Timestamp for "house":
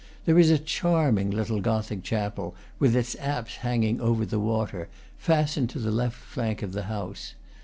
6.89-7.35